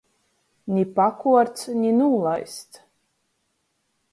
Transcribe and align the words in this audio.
Ni 0.77 0.85
pakuorts, 0.99 1.67
ni 1.81 1.91
nūlaists. 1.99 2.83